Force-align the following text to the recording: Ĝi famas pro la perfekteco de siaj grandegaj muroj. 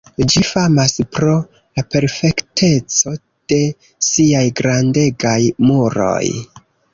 Ĝi 0.33 0.41
famas 0.51 0.93
pro 1.17 1.33
la 1.79 1.83
perfekteco 1.95 3.13
de 3.53 3.59
siaj 4.09 4.43
grandegaj 4.63 5.37
muroj. 5.69 6.25